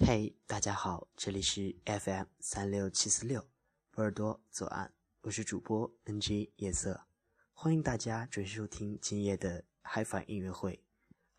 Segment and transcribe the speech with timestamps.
[0.00, 3.44] 嘿，大家好，这里是 FM 三六七四六，
[3.90, 7.04] 波尔多左岸，我是主播 NG 夜色，
[7.52, 10.82] 欢迎大家准时收听今夜的 HiFi 音乐会。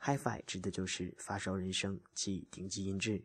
[0.01, 3.23] HiFi 指的就是发烧人声即顶级音质。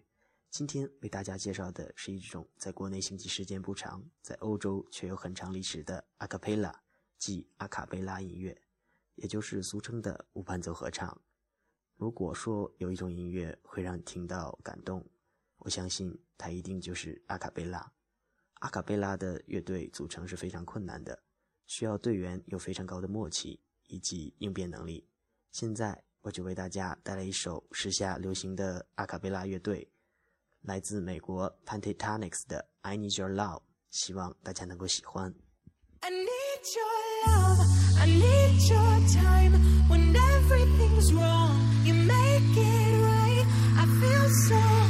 [0.50, 6.82] 今天为大家介绍的是一种在国内兴起时间不长，在欧洲却有很长历史的阿卡贝拉，
[7.19, 8.57] 即阿卡贝拉音乐，
[9.16, 11.21] 也就是俗称的无伴奏合唱。
[11.96, 15.05] 如果说有一种音乐会让你听到感动，
[15.64, 17.91] 我相信它一定就是阿卡贝拉。
[18.60, 21.18] 阿卡贝拉的乐队组成是非常困难的，
[21.66, 25.08] 需要队员有非常高的默契以及应变能力。
[25.52, 29.91] 现在我就为大家带来一首时下流行的阿卡贝拉乐队，
[30.60, 35.34] 来自美国 p a n t a t o n i c s 的《I Need Your Love》，希望大家能够喜欢。
[36.00, 36.92] I need your
[37.27, 37.60] love,
[37.98, 39.56] I need your time.
[39.88, 43.46] When everything's wrong, you make it right.
[43.77, 44.84] I feel so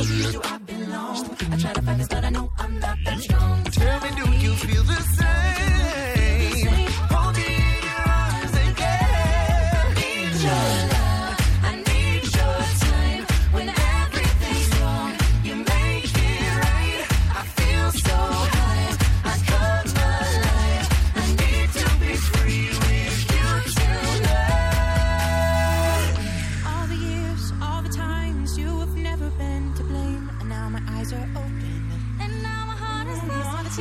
[0.00, 0.32] what I'm.
[0.32, 1.36] You I belong?
[1.52, 3.04] I try to find this, but I know I'm not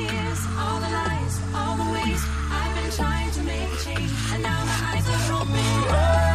[0.07, 2.21] tears, all the lies, all the ways
[2.51, 6.28] I've been trying to make a change, and now my eyes are open.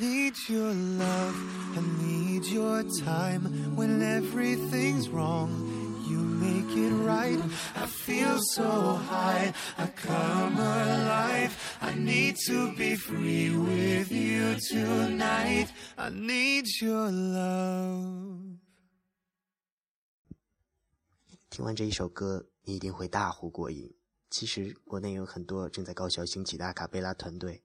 [0.00, 1.34] Need your love,
[1.76, 5.50] I need your time when everything's wrong.
[6.08, 7.38] You make it right.
[7.76, 11.52] I feel so high, I come alive.
[11.80, 15.68] I need to be free with you tonight.
[15.96, 18.56] I need your love.
[21.50, 23.92] 听完这一首歌，你一定会大呼过瘾。
[24.30, 27.64] 其实，国内有很多正在高校兴起的阿卡贝拉团队。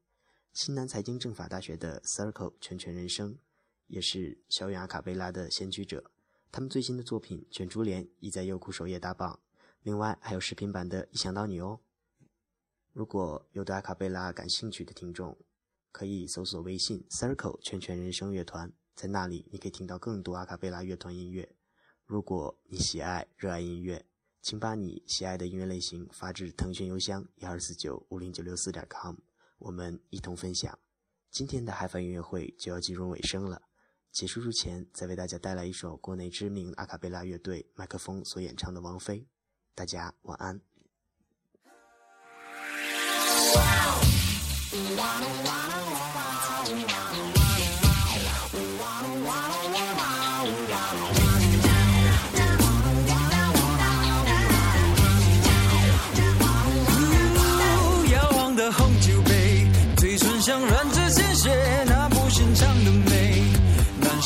[0.56, 3.38] 西南财经政法大学的 Circle 全权人生，
[3.88, 6.10] 也是校园阿卡贝拉的先驱者。
[6.50, 9.42] 他们最新的作品《卷珠帘》已在优酷首页大榜，
[9.82, 11.82] 另外还有视频版的《一想到你》哦。
[12.94, 15.38] 如果有对阿卡贝拉感兴趣的听众，
[15.92, 21.54] 可以搜索微信 Circle 全权人生乐团，在那里你可以听到更多阿卡贝拉乐团音乐。
[22.06, 24.06] 如果你喜爱、热爱音乐，
[24.42, 29.18] 请把你喜爱的音乐类型发至腾讯邮箱一二四九五零九六四点 com，
[29.58, 30.78] 我们一同分享。
[31.32, 33.62] 今天的嗨翻音乐会就要进入尾声了，
[34.12, 39.20] 结束之前再为大家带来一首国内知名阿卡贝拉乐队麦克风所演唱的《王菲》，
[39.74, 40.62] 大家晚安。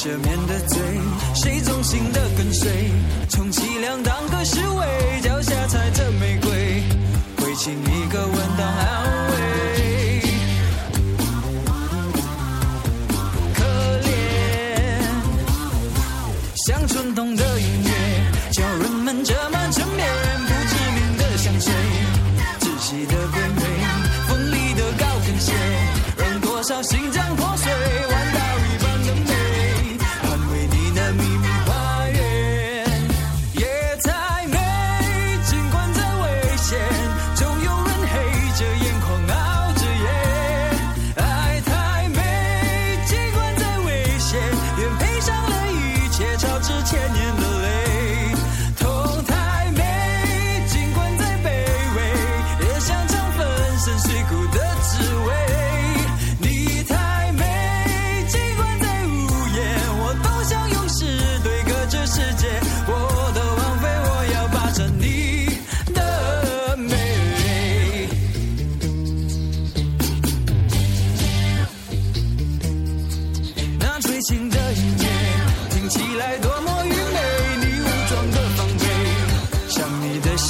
[0.10, 0.80] 遮面的罪，
[1.36, 2.68] 谁忠心的跟随？
[3.30, 6.50] 充其量当个侍卫，脚下踩着玫瑰，
[7.38, 10.22] 会请一个吻当安慰。
[13.54, 13.64] 可
[14.02, 14.10] 怜，
[16.66, 17.92] 像春冬的音乐，
[18.52, 20.10] 叫人们着满枕眠。
[20.48, 21.72] 不知名的香水，
[22.62, 23.62] 窒息的暧昧，
[24.28, 25.54] 锋利的高跟鞋，
[26.18, 28.99] 让多少心脏破碎，玩到一半。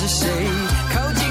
[0.09, 0.27] 谁？
[0.91, 1.28] 靠近